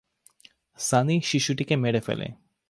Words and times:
সানি 0.79 1.15
শিশুটিকে 1.21 1.75
মেরে 1.75 2.01
ফেলে। 2.01 2.27